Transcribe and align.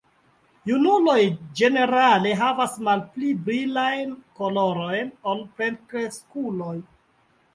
Junuloj 0.67 1.17
ĝenerale 1.59 2.31
havas 2.39 2.79
malpli 2.87 3.29
brilajn 3.49 4.15
kolorojn 4.39 5.11
ol 5.33 5.43
plenkreskuloj. 5.59 6.75